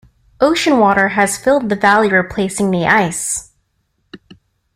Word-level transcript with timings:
Ocean 0.39 0.79
water 0.79 1.09
has 1.09 1.37
filled 1.37 1.69
the 1.69 1.75
valley 1.75 2.09
replacing 2.09 2.71
the 2.71 2.87
ice. 2.87 3.51